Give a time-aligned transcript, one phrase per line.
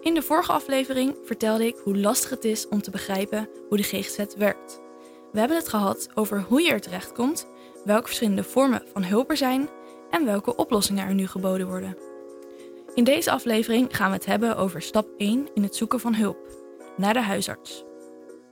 [0.00, 3.82] In de vorige aflevering vertelde ik hoe lastig het is om te begrijpen hoe de
[3.82, 4.80] GGZ werkt.
[5.32, 7.46] We hebben het gehad over hoe je er terecht komt,
[7.84, 9.68] welke verschillende vormen van hulp er zijn
[10.10, 11.96] en welke oplossingen er nu geboden worden.
[12.94, 16.38] In deze aflevering gaan we het hebben over stap 1 in het zoeken van hulp,
[16.96, 17.84] naar de huisarts.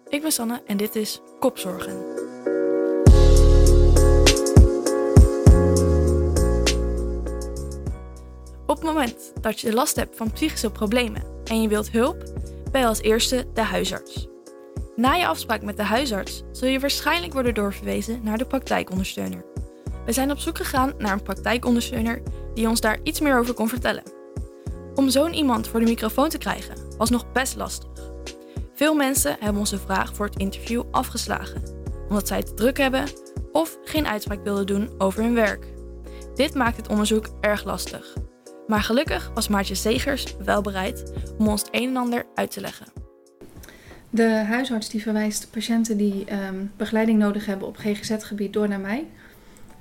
[0.08, 2.24] Ik ben Sanne en dit is Kopzorgen.
[8.66, 12.22] Op het moment dat je last hebt van psychische problemen en je wilt hulp,
[12.72, 14.26] je als eerste de huisarts.
[14.96, 19.44] Na je afspraak met de huisarts zul je waarschijnlijk worden doorverwezen naar de praktijkondersteuner.
[20.04, 22.22] We zijn op zoek gegaan naar een praktijkondersteuner
[22.54, 24.02] die ons daar iets meer over kon vertellen.
[24.94, 27.90] Om zo'n iemand voor de microfoon te krijgen was nog best lastig.
[28.74, 31.62] Veel mensen hebben onze vraag voor het interview afgeslagen,
[32.08, 33.04] omdat zij het druk hebben
[33.52, 35.66] of geen uitspraak wilden doen over hun werk.
[36.34, 38.16] Dit maakt het onderzoek erg lastig.
[38.66, 42.60] Maar gelukkig was Maartje Zegers wel bereid om ons het een en ander uit te
[42.60, 42.86] leggen.
[44.10, 49.06] De huisarts die verwijst patiënten die ehm, begeleiding nodig hebben op GGZ-gebied door naar mij.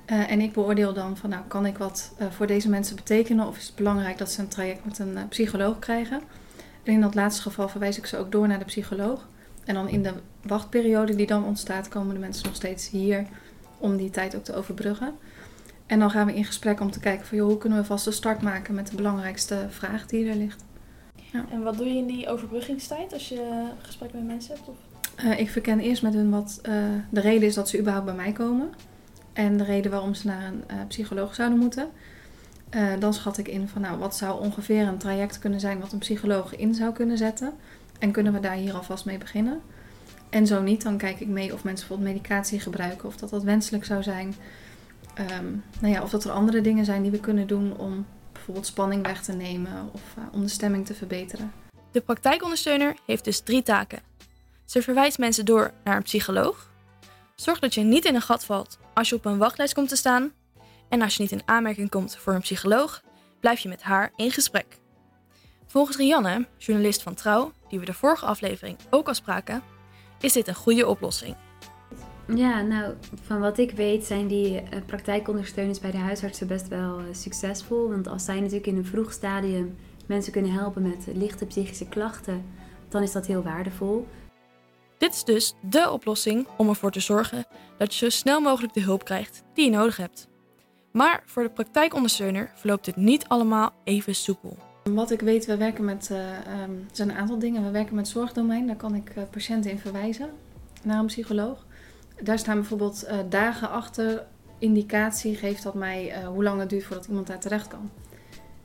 [0.06, 3.46] Uh, en ik beoordeel dan van, nou, kan ik wat uh, voor deze mensen betekenen?
[3.46, 6.20] Of is het belangrijk dat ze een traject met een uh, psycholoog krijgen?
[6.82, 9.28] En in dat laatste geval verwijs ik ze ook door naar de psycholoog.
[9.64, 10.12] En dan in de
[10.42, 13.26] wachtperiode die dan ontstaat, komen de mensen nog steeds hier
[13.78, 15.14] om die tijd ook te overbruggen.
[15.86, 18.06] En dan gaan we in gesprek om te kijken van, joh, hoe kunnen we vast
[18.06, 20.64] een start maken met de belangrijkste vraag die er ligt.
[21.14, 21.44] Ja.
[21.50, 24.68] En wat doe je in die overbruggingstijd als je gesprekken met mensen hebt?
[24.68, 24.76] Of?
[25.38, 26.58] ik verken eerst met hun wat
[27.10, 28.70] de reden is dat ze überhaupt bij mij komen.
[29.32, 31.88] En de reden waarom ze naar een uh, psycholoog zouden moeten.
[32.98, 35.98] Dan schat ik in van nou, wat zou ongeveer een traject kunnen zijn wat een
[35.98, 37.52] psycholoog in zou kunnen zetten.
[37.98, 39.60] En kunnen we daar hier alvast mee beginnen?
[40.30, 43.42] En zo niet, dan kijk ik mee of mensen bijvoorbeeld medicatie gebruiken, of dat dat
[43.42, 44.34] wenselijk zou zijn.
[45.20, 48.66] Um, nou ja, of dat er andere dingen zijn die we kunnen doen om bijvoorbeeld
[48.66, 51.52] spanning weg te nemen of uh, om de stemming te verbeteren.
[51.90, 54.00] De praktijkondersteuner heeft dus drie taken.
[54.64, 56.70] Ze verwijst mensen door naar een psycholoog,
[57.36, 59.96] Zorg dat je niet in een gat valt als je op een wachtlijst komt te
[59.96, 60.32] staan.
[60.88, 63.02] En als je niet in aanmerking komt voor een psycholoog,
[63.40, 64.78] blijf je met haar in gesprek.
[65.66, 69.62] Volgens Rianne, journalist van Trouw, die we de vorige aflevering ook al spraken,
[70.20, 71.36] is dit een goede oplossing.
[72.34, 77.00] Ja, nou, van wat ik weet zijn die uh, praktijkondersteuners bij de huisartsen best wel
[77.00, 77.88] uh, succesvol.
[77.88, 79.76] Want als zij natuurlijk in een vroeg stadium
[80.06, 82.44] mensen kunnen helpen met lichte psychische klachten,
[82.88, 84.06] dan is dat heel waardevol.
[84.98, 87.46] Dit is dus dé oplossing om ervoor te zorgen
[87.78, 90.28] dat je zo snel mogelijk de hulp krijgt die je nodig hebt.
[90.92, 94.56] Maar voor de praktijkondersteuner verloopt dit niet allemaal even soepel.
[94.82, 97.64] Wat ik weet, we werken met uh, um, er zijn een aantal dingen.
[97.64, 100.30] We werken met zorgdomein, daar kan ik uh, patiënten in verwijzen
[100.82, 101.66] naar een psycholoog.
[102.22, 104.26] Daar staan bijvoorbeeld uh, dagen achter.
[104.58, 107.90] Indicatie geeft dat mij hoe lang het duurt voordat iemand daar terecht kan.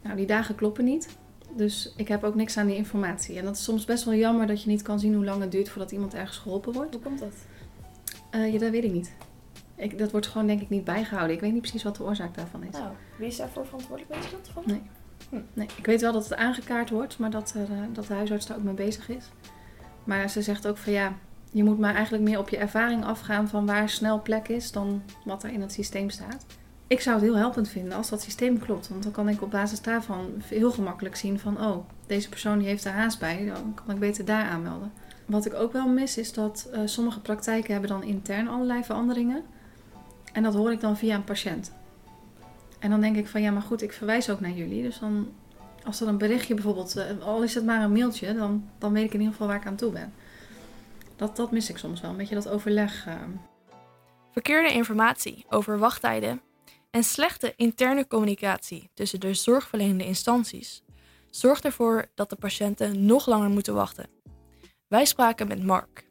[0.01, 1.17] Nou, die dagen kloppen niet.
[1.56, 3.38] Dus ik heb ook niks aan die informatie.
[3.38, 5.51] En dat is soms best wel jammer dat je niet kan zien hoe lang het
[5.51, 6.94] duurt voordat iemand ergens geholpen wordt.
[6.94, 7.34] Hoe komt dat?
[8.35, 9.13] Uh, ja, dat weet ik niet.
[9.75, 11.35] Ik, dat wordt gewoon denk ik niet bijgehouden.
[11.35, 12.72] Ik weet niet precies wat de oorzaak daarvan is.
[12.72, 14.16] Nou, wie is daarvoor verantwoordelijk?
[14.16, 14.63] Weet je dat van?
[14.66, 14.81] Nee.
[15.29, 15.41] Hm.
[15.53, 15.68] nee.
[15.78, 18.63] Ik weet wel dat het aangekaart wordt, maar dat, er, dat de huisarts daar ook
[18.63, 19.29] mee bezig is.
[20.03, 21.13] Maar ze zegt ook van ja,
[21.51, 25.01] je moet maar eigenlijk meer op je ervaring afgaan van waar snel plek is dan
[25.25, 26.45] wat er in het systeem staat.
[26.88, 28.89] Ik zou het heel helpend vinden als dat systeem klopt.
[28.89, 31.66] Want dan kan ik op basis daarvan heel gemakkelijk zien van...
[31.66, 33.45] oh, deze persoon die heeft er haast bij.
[33.45, 34.91] Dan kan ik beter daar aanmelden.
[35.25, 39.44] Wat ik ook wel mis is dat uh, sommige praktijken hebben dan intern allerlei veranderingen.
[40.33, 41.73] En dat hoor ik dan via een patiënt.
[42.79, 44.83] En dan denk ik van ja, maar goed, ik verwijs ook naar jullie.
[44.83, 45.29] Dus dan,
[45.83, 49.03] als er een berichtje bijvoorbeeld, uh, al is het maar een mailtje, dan, dan weet
[49.03, 50.13] ik in ieder geval waar ik aan toe ben.
[51.21, 53.07] Dat, dat mis ik soms wel, een beetje dat overleg.
[53.07, 53.15] Uh...
[54.31, 56.41] Verkeerde informatie over wachttijden
[56.91, 60.83] en slechte interne communicatie tussen de zorgverlenende instanties
[61.29, 64.09] zorgt ervoor dat de patiënten nog langer moeten wachten.
[64.87, 66.09] Wij spraken met Mark,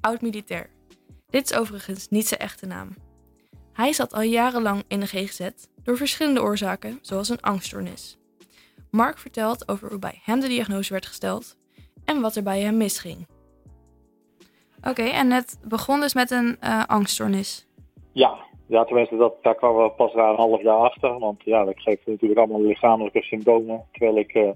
[0.00, 0.70] oud-militair.
[1.26, 2.96] Dit is overigens niet zijn echte naam.
[3.72, 5.48] Hij zat al jarenlang in de GGZ
[5.82, 8.18] door verschillende oorzaken, zoals een angststoornis.
[8.90, 11.56] Mark vertelt over hoe bij hem de diagnose werd gesteld
[12.04, 13.26] en wat er bij hem misging.
[14.78, 17.66] Oké, okay, en het begon dus met een uh, angststoornis.
[18.12, 18.38] Ja,
[18.68, 21.18] ja, tenminste, dat, daar kwamen we pas daar een half jaar achter.
[21.18, 23.84] Want ja, dat geeft natuurlijk allemaal lichamelijke symptomen.
[23.92, 24.50] Terwijl ik uh,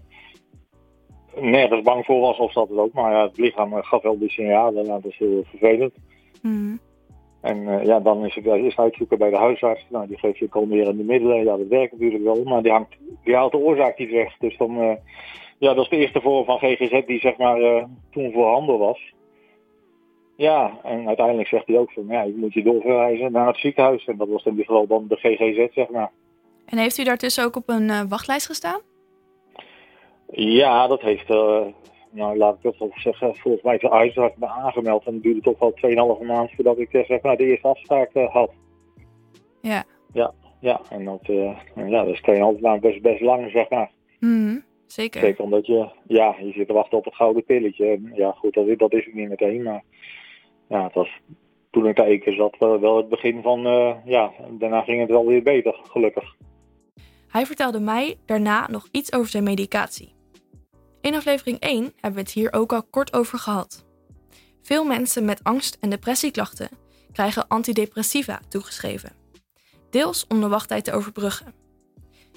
[1.41, 2.93] nergens bang voor was, of dat het ook.
[2.93, 4.87] Maar ja, het lichaam gaf wel die signalen.
[4.87, 5.95] Nou, dat is heel vervelend.
[6.43, 6.81] Mm.
[7.41, 9.87] En uh, ja, dan is het eerst uitzoeken bij de huisarts.
[9.89, 11.45] Nou, die geeft je kalmerende middelen.
[11.45, 12.43] Ja, dat werkt natuurlijk wel.
[12.45, 14.37] Maar die, hangt, die haalt de oorzaak niet weg.
[14.39, 14.93] Dus dan, uh,
[15.59, 19.13] ja, dat is de eerste vorm van GGZ die zeg maar toen voorhanden was.
[20.43, 24.05] Ja, en uiteindelijk zegt hij ook van, ja, je moet je doorverwijzen naar het ziekenhuis.
[24.05, 26.11] En dat was in dit geval dan de GGZ, zeg maar.
[26.65, 28.81] En heeft u daartussen ook op een uh, wachtlijst gestaan?
[30.31, 31.61] Ja, dat heeft, uh,
[32.11, 35.07] nou laat ik dat wel zeggen, volgens mij de huisarts me aangemeld.
[35.07, 38.51] En het duurde toch wel 2,5 maand voordat ik zeg maar, de eerste afspraak had.
[39.61, 39.85] Ja.
[40.13, 41.21] Ja, ja en dat,
[41.75, 42.23] ja, dat is
[42.57, 43.91] 2,5 maand best, best lang, zeg maar.
[44.21, 45.21] Mm, zeker.
[45.21, 48.01] Zeker omdat je, ja, je zit te wachten op het gouden pilletje.
[48.15, 49.83] Ja, goed, dat, dat is het niet meteen, maar
[50.73, 51.21] ja, het was
[51.71, 55.27] toen ik daar zat wel, wel het begin van, uh, ja, daarna ging het wel
[55.27, 56.35] weer beter, gelukkig.
[57.29, 60.15] Hij vertelde mij daarna nog iets over zijn medicatie.
[61.01, 63.87] In aflevering 1 hebben we het hier ook al kort over gehad.
[64.63, 66.69] Veel mensen met angst- en depressieklachten
[67.13, 69.13] krijgen antidepressiva toegeschreven.
[69.91, 71.55] Deels om de wachttijd te overbruggen.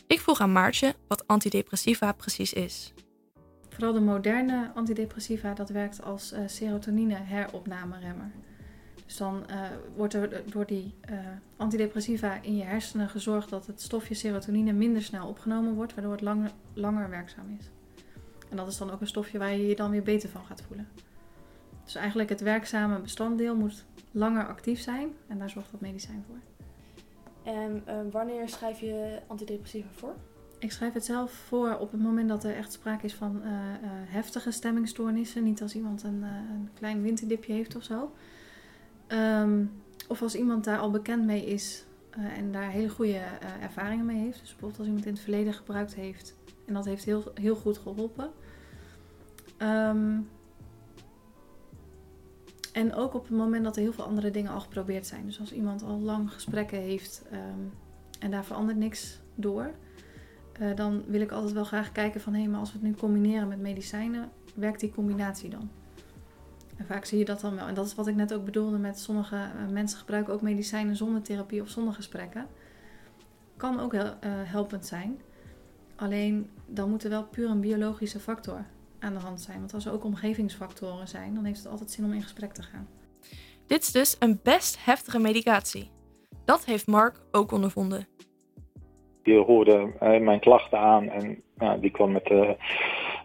[0.07, 2.93] Ik vroeg aan Maartje wat antidepressiva precies is.
[3.75, 8.31] Vooral de moderne antidepressiva dat werkt als uh, serotonine heropnameremmer.
[9.05, 9.61] Dus dan uh,
[9.95, 11.19] wordt er door die uh,
[11.57, 16.51] antidepressiva in je hersenen gezorgd dat het stofje serotonine minder snel opgenomen wordt, waardoor het
[16.73, 17.69] langer, werkzaam is.
[18.49, 20.61] En dat is dan ook een stofje waar je je dan weer beter van gaat
[20.61, 20.87] voelen.
[21.83, 26.39] Dus eigenlijk het werkzame bestanddeel moet langer actief zijn en daar zorgt dat medicijn voor.
[27.53, 30.15] En wanneer schrijf je antidepressiva voor?
[30.59, 33.47] Ik schrijf het zelf voor op het moment dat er echt sprake is van uh,
[33.47, 35.43] uh, heftige stemmingstoornissen.
[35.43, 38.11] Niet als iemand een, een klein winterdipje heeft of zo.
[39.07, 39.71] Um,
[40.07, 41.85] of als iemand daar al bekend mee is
[42.35, 43.21] en daar hele goede
[43.61, 44.39] ervaringen mee heeft.
[44.39, 46.35] Dus bijvoorbeeld als iemand in het verleden gebruikt heeft
[46.65, 48.31] en dat heeft heel, heel goed geholpen.
[49.57, 50.29] Um,
[52.73, 55.25] en ook op het moment dat er heel veel andere dingen al geprobeerd zijn.
[55.25, 57.73] Dus als iemand al lang gesprekken heeft um,
[58.19, 59.71] en daar verandert niks door.
[60.61, 62.93] Uh, dan wil ik altijd wel graag kijken van hé, maar als we het nu
[62.95, 65.69] combineren met medicijnen, werkt die combinatie dan?
[66.75, 67.67] En vaak zie je dat dan wel.
[67.67, 70.95] En dat is wat ik net ook bedoelde met sommige uh, mensen gebruiken ook medicijnen
[70.95, 72.47] zonder therapie of zonder gesprekken.
[73.57, 75.21] Kan ook heel, uh, helpend zijn.
[75.95, 78.65] Alleen dan moet er wel puur een biologische factor
[78.99, 79.59] aan de hand zijn.
[79.59, 82.63] Want als er ook omgevingsfactoren zijn, dan heeft het altijd zin om in gesprek te
[82.63, 82.87] gaan.
[83.67, 85.91] Dit is dus een best heftige medicatie.
[86.45, 88.07] Dat heeft Mark ook ondervonden.
[89.25, 91.43] Je hoorde uh, mijn klachten aan en
[91.79, 92.49] die kwam met, uh,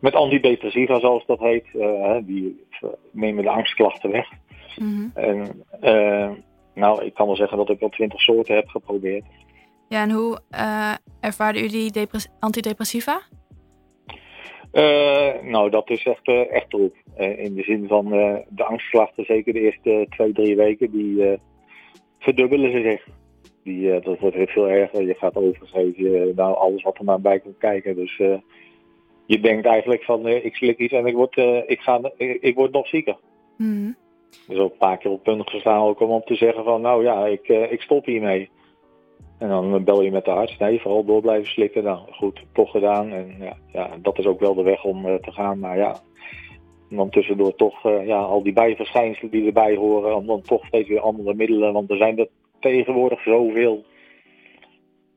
[0.01, 1.65] met antidepressiva, zoals dat heet.
[1.75, 2.65] Uh, die
[3.11, 4.29] nemen de angstklachten weg.
[4.79, 5.13] Mm-hmm.
[5.15, 6.45] En
[6.75, 9.25] nou, ik kan wel zeggen dat ik wel twintig soorten heb geprobeerd.
[9.89, 10.41] Ja, en hoe
[11.21, 12.09] ervaarde u die
[12.39, 13.21] antidepressiva?
[14.73, 16.75] Uh, nou, dat is echt, uh, echt.
[16.75, 18.09] Uh, in de zin van
[18.49, 21.39] de angstklachten, zeker de eerste twee, drie weken, die
[22.19, 23.07] verdubbelen ze zich.
[23.71, 25.03] Die, dat wordt heel veel erger.
[25.03, 27.97] Je gaat overgeven, nou, alles wat er maar bij komt kijken.
[27.97, 28.17] Dus
[29.27, 31.37] je denkt eigenlijk van, ik slik iets en ik word,
[31.67, 33.17] ik ga, ik, ik, word nog zieker.
[33.57, 33.97] Mm.
[34.49, 37.03] Dus ook een paar keer op punt gestaan ook om, om te zeggen van, nou
[37.03, 38.51] ja, ik, ik stop hiermee.
[39.41, 40.57] En dan bel je met de arts.
[40.57, 41.85] Nee, vooral door blijven slikken.
[41.85, 43.11] Nou goed, toch gedaan.
[43.11, 45.59] En ja, ja dat is ook wel de weg om uh, te gaan.
[45.59, 46.01] Maar ja,
[46.91, 50.17] en dan tussendoor toch uh, ja, al die bijverschijnselen die erbij horen.
[50.17, 51.73] En dan toch steeds weer andere middelen.
[51.73, 52.29] Want er zijn er
[52.61, 53.85] tegenwoordig zoveel.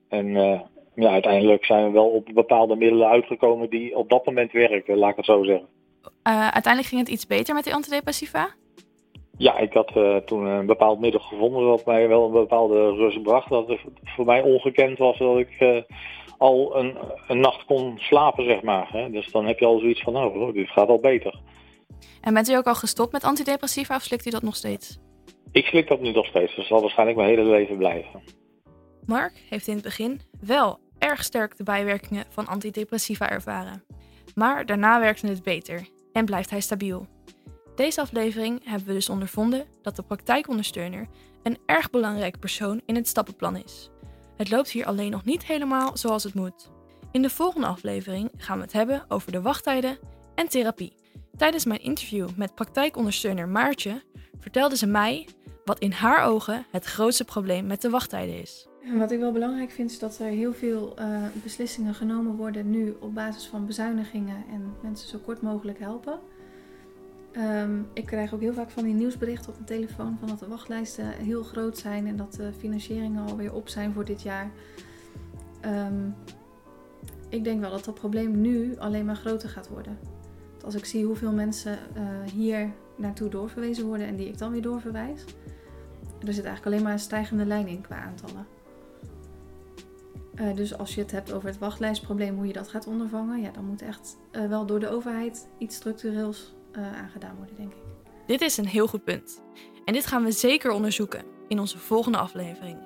[0.10, 0.60] En uh,
[0.96, 5.10] ja, uiteindelijk zijn we wel op bepaalde middelen uitgekomen die op dat moment werken, laat
[5.10, 5.68] ik het zo zeggen.
[6.24, 8.50] uiteindelijk ging het iets beter met die antidepressiva?
[9.38, 13.24] Ja, ik had uh, toen een bepaald middel gevonden dat mij wel een bepaalde rust
[13.24, 13.50] bracht.
[13.50, 15.84] Dat het voor mij ongekend was dat ik
[16.38, 16.98] al een,
[17.28, 18.90] een, nacht kon slapen, zeg maar.
[18.92, 19.10] Hè.
[19.10, 21.40] Dus dan heb je al zoiets van, nou, oh, dit gaat al beter.
[22.22, 25.00] En bent u ook al gestopt met antidepressiva of slikt u dat nog steeds?
[25.54, 28.22] Ik slik dat nu nog steeds, dus zal waarschijnlijk mijn hele leven blijven.
[29.06, 33.84] Mark heeft in het begin wel erg sterk de bijwerkingen van antidepressiva ervaren.
[34.36, 37.08] Maar daarna werkte het beter en blijft hij stabiel.
[37.76, 41.08] Deze aflevering hebben we dus ondervonden dat de praktijkondersteuner
[41.44, 43.90] een erg belangrijk persoon in het stappenplan is.
[44.38, 46.72] Het loopt hier alleen nog niet helemaal zoals het moet.
[47.12, 49.98] In de volgende aflevering gaan we het hebben over de wachttijden
[50.36, 50.96] en therapie.
[51.38, 54.04] Tijdens mijn interview met praktijkondersteuner Maartje
[54.40, 55.28] vertelde ze mij
[55.66, 58.68] wat in haar ogen het grootste probleem met de wachttijden is.
[58.98, 62.96] Wat ik wel belangrijk vind is dat er heel veel uh, beslissingen genomen worden nu
[63.00, 66.20] op basis van bezuinigingen en mensen zo kort mogelijk helpen.
[67.38, 70.48] Um, ik krijg ook heel vaak van die nieuwsberichten op mijn telefoon van dat de
[70.48, 74.52] wachtlijsten heel groot zijn en dat de financieringen alweer op zijn voor dit jaar.
[75.66, 76.16] Um,
[77.30, 79.98] ik denk wel dat dat probleem nu alleen maar groter gaat worden.
[80.52, 84.52] Want als ik zie hoeveel mensen uh, hier naartoe doorverwezen worden en die ik dan
[84.52, 85.24] weer doorverwijs,
[86.28, 88.48] er zit eigenlijk alleen maar een stijgende lijn in qua aantallen.
[90.36, 93.52] Uh, dus als je het hebt over het wachtlijstprobleem, hoe je dat gaat ondervangen, ja,
[93.52, 97.82] dan moet echt uh, wel door de overheid iets structureels uh, aangedaan worden, denk ik.
[98.28, 99.42] Dit is een heel goed punt.
[99.86, 102.78] En dit gaan we zeker onderzoeken in onze volgende aflevering.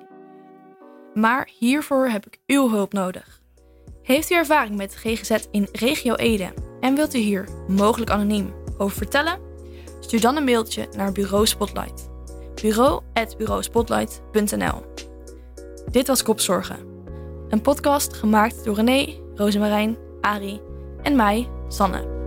[1.14, 3.40] Maar hiervoor heb ik uw hulp nodig.
[4.02, 8.96] Heeft u ervaring met GGZ in regio Ede en wilt u hier, mogelijk anoniem, over
[8.96, 9.40] vertellen?
[10.00, 12.07] Stuur dan een mailtje naar Bureau Spotlight.
[12.60, 14.84] bureau.bureauspotlight.nl
[15.90, 16.76] Dit was Kopzorgen.
[17.48, 20.60] Een podcast gemaakt door René, Rosemarijn, Ari
[21.02, 22.17] en mij, Sanne.